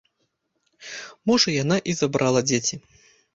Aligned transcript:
Можа 1.31 1.53
яна 1.63 1.77
і 1.93 1.95
забрала 2.01 2.41
дзеці. 2.49 2.81